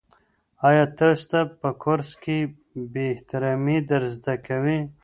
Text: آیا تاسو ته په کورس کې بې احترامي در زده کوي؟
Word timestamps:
آیا 0.69 0.85
تاسو 0.97 1.25
ته 1.31 1.39
په 1.59 1.69
کورس 1.83 2.09
کې 2.23 2.37
بې 2.93 3.03
احترامي 3.13 3.77
در 3.89 4.01
زده 4.13 4.35
کوي؟ 4.47 4.79